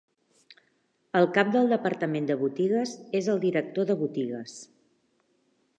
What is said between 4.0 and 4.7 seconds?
botigues.